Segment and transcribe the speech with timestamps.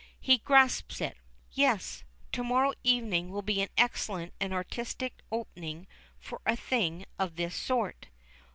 [0.19, 1.15] He grasps it.
[1.51, 5.85] Yes, to morrow evening will be an excellent and artistic opening
[6.17, 8.07] for a thing of this sort.